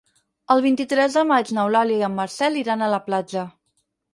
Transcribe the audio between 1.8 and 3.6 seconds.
i en Marcel iran a la platja.